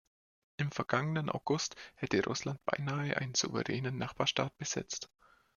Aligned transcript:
Im 0.57 0.71
vergangenen 0.71 1.29
August 1.29 1.75
hätte 1.93 2.23
Russland 2.25 2.59
beinahe 2.65 3.17
einen 3.17 3.35
souveränen 3.35 3.99
Nachbarstaat 3.99 4.57
besetzt. 4.57 5.11